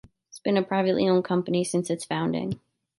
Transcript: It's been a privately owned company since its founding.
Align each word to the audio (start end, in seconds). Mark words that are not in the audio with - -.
It's 0.29 0.39
been 0.39 0.57
a 0.57 0.63
privately 0.63 1.07
owned 1.07 1.25
company 1.25 1.63
since 1.63 1.91
its 1.91 2.05
founding. 2.05 2.59